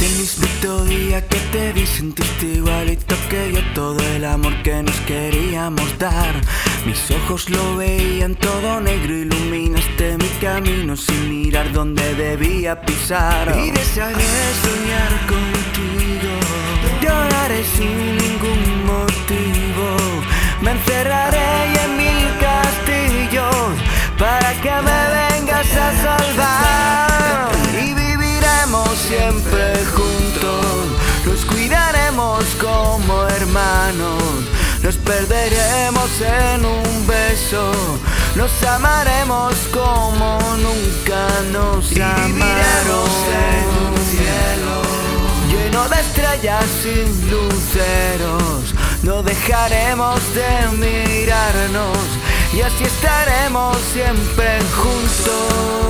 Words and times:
Desde 0.00 0.14
el 0.14 0.18
mismo 0.18 0.84
día 0.84 1.28
que 1.28 1.36
te 1.52 1.72
vi 1.74 1.86
sentiste 1.86 2.46
igualito 2.46 3.14
que 3.28 3.52
yo 3.52 3.60
todo 3.74 3.98
el 4.16 4.24
amor 4.24 4.54
que 4.62 4.82
nos 4.82 4.98
queríamos 5.00 5.98
dar. 5.98 6.34
Mis 6.86 7.10
ojos 7.10 7.50
lo 7.50 7.76
veían 7.76 8.34
todo 8.34 8.80
negro, 8.80 9.14
iluminaste 9.14 10.16
mi 10.16 10.28
camino 10.40 10.96
sin 10.96 11.28
mirar 11.28 11.70
dónde 11.72 12.14
debía 12.14 12.80
pisar. 12.80 13.54
Y 13.58 13.70
desearé 13.72 14.24
soñar 14.64 15.12
contigo, 15.32 16.32
lloraré 17.02 17.62
sin 17.76 18.16
ningún 18.16 18.86
motivo, 18.86 19.86
me 20.62 20.70
encerraré 20.70 21.74
en 21.84 21.96
mil 21.98 22.26
castillos 22.40 23.76
para 24.18 24.52
que 24.62 24.72
me 24.82 24.99
como 32.60 33.26
hermanos, 33.26 34.22
nos 34.82 34.96
perderemos 34.96 36.10
en 36.20 36.64
un 36.64 37.06
beso, 37.06 37.72
nos 38.36 38.50
amaremos 38.62 39.54
como 39.72 40.38
nunca 40.58 41.26
nos 41.52 41.90
Y 41.90 41.94
viviremos 41.94 43.10
en 43.32 43.66
un 43.86 43.96
cielo. 44.10 44.90
Lleno 45.50 45.88
de 45.88 46.00
estrellas 46.00 46.64
sin 46.82 47.30
luceros. 47.30 48.74
No 49.02 49.22
dejaremos 49.22 50.20
de 50.34 50.76
mirarnos. 50.76 51.98
Y 52.52 52.60
así 52.60 52.84
estaremos 52.84 53.76
siempre 53.92 54.58
juntos. 54.76 55.89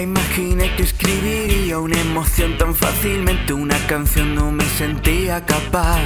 Imaginé 0.00 0.74
que 0.76 0.82
escribiría 0.82 1.78
una 1.78 2.00
emoción 2.00 2.58
tan 2.58 2.74
fácilmente. 2.74 3.52
Una 3.52 3.78
canción 3.86 4.34
no 4.34 4.50
me 4.50 4.64
sentía 4.64 5.44
capaz. 5.44 6.00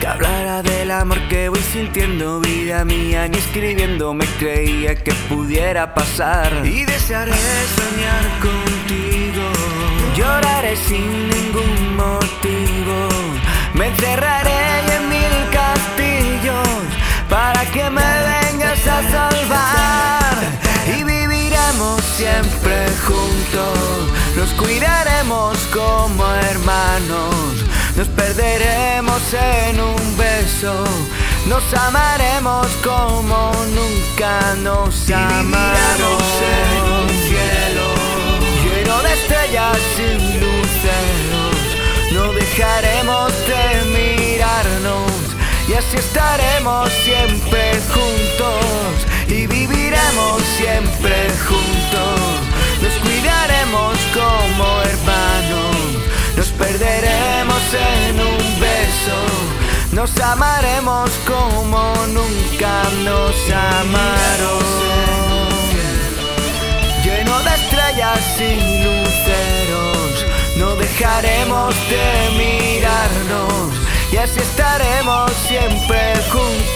Que 0.00 0.06
hablara 0.06 0.62
del 0.62 0.90
amor 0.90 1.18
que 1.28 1.48
voy 1.48 1.60
sintiendo, 1.60 2.40
vida 2.40 2.84
mía. 2.84 3.28
Ni 3.28 3.38
escribiendo 3.38 4.14
me 4.14 4.26
creía 4.38 4.94
que 4.94 5.12
pudiera 5.28 5.94
pasar. 5.94 6.50
Y 6.64 6.84
desearé 6.84 7.32
soñar 7.78 8.24
contigo. 8.40 9.44
Lloraré 10.16 10.76
sin 10.76 11.28
ningún 11.28 11.96
motivo. 11.96 13.08
Me 13.74 13.88
encerraré 13.88 14.65
cuidaremos 24.56 25.56
como 25.72 26.24
hermanos, 26.50 27.64
nos 27.96 28.08
perderemos 28.08 29.22
en 29.34 29.80
un 29.80 30.16
beso, 30.16 30.84
nos 31.46 31.62
amaremos 31.74 32.66
como 32.84 33.52
nunca 33.74 34.54
nos 34.62 35.06
viviremos 35.06 35.18
en 35.18 36.82
un 36.92 37.08
amaron. 37.08 37.08
cielo 37.28 37.86
Lleno 38.64 39.02
de 39.02 39.12
estrellas 39.14 39.78
sin 39.96 40.40
luceros, 40.40 41.60
no 42.12 42.32
dejaremos 42.32 43.32
de 43.46 43.62
mirarnos 43.96 45.12
y 45.68 45.74
así 45.74 45.96
estaremos 45.96 46.90
siempre 47.04 47.55
nos 60.06 60.20
amaremos 60.20 61.10
como 61.26 61.94
nunca 62.06 62.82
nos 63.02 63.34
amaron 63.50 64.64
lleno 67.02 67.38
de 67.40 67.54
estrellas 67.54 68.20
sin 68.36 68.58
luceros. 68.84 70.26
No 70.56 70.76
dejaremos 70.76 71.74
de 71.88 72.06
mirarnos 72.38 73.74
y 74.12 74.16
así 74.16 74.38
estaremos 74.38 75.32
siempre 75.48 76.14
juntos. 76.30 76.75